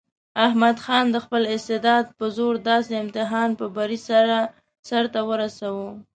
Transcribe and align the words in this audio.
احمد 0.47 0.77
خان 0.83 1.05
د 1.11 1.17
خپل 1.25 1.43
استعداد 1.55 2.05
په 2.17 2.25
زور 2.37 2.53
داسې 2.69 2.93
امتحان 3.03 3.49
په 3.59 3.65
بري 3.75 3.99
سره 4.09 4.35
سرته 4.89 5.19
ورساوه. 5.29 5.89